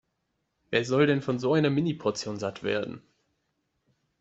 [0.71, 3.03] Wer soll denn von so einer Mini-Portion satt werden?